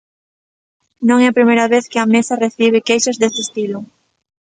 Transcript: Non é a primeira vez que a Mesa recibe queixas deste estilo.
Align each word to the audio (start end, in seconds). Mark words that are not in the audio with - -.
Non 1.07 1.17
é 1.25 1.27
a 1.29 1.37
primeira 1.37 1.65
vez 1.73 1.83
que 1.91 1.99
a 1.99 2.09
Mesa 2.13 2.41
recibe 2.45 2.85
queixas 2.87 3.19
deste 3.19 3.41
estilo. 3.45 3.79